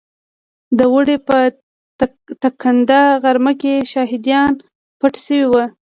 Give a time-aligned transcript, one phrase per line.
[0.77, 1.37] د اوړي په
[2.41, 4.51] ټکنده غرمه کې شهادیان
[4.99, 5.63] پټ شوي وو.